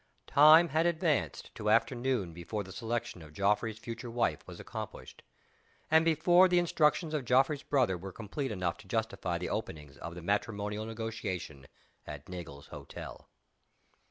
TIME 0.25 0.69
had 0.69 0.87
advanced 0.87 1.53
to 1.53 1.69
after 1.69 1.93
noon 1.93 2.33
before 2.33 2.63
the 2.63 2.71
selection 2.71 3.21
of 3.21 3.33
Geoffrey's 3.33 3.77
future 3.77 4.09
wife 4.09 4.39
was 4.47 4.59
accomplished, 4.59 5.21
and 5.91 6.03
before 6.03 6.47
the 6.47 6.57
instructions 6.57 7.13
of 7.13 7.23
Geoffrey's 7.23 7.61
brother 7.61 7.99
were 7.99 8.11
complete 8.11 8.51
enough 8.51 8.79
to 8.79 8.87
justify 8.87 9.37
the 9.37 9.49
opening 9.49 9.95
of 9.99 10.15
the 10.15 10.23
matrimonial 10.23 10.87
negotiation 10.87 11.67
at 12.07 12.27
Nagle's 12.27 12.69
Hotel. 12.69 13.29